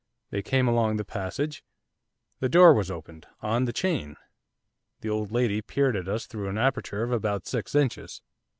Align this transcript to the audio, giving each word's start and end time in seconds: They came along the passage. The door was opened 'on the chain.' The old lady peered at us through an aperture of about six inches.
They 0.31 0.41
came 0.41 0.67
along 0.67 0.97
the 0.97 1.05
passage. 1.05 1.63
The 2.39 2.49
door 2.49 2.73
was 2.73 2.89
opened 2.89 3.27
'on 3.39 3.65
the 3.65 3.71
chain.' 3.71 4.15
The 5.01 5.09
old 5.09 5.31
lady 5.31 5.61
peered 5.61 5.95
at 5.95 6.07
us 6.07 6.25
through 6.25 6.49
an 6.49 6.57
aperture 6.57 7.03
of 7.03 7.11
about 7.11 7.45
six 7.45 7.75
inches. 7.75 8.23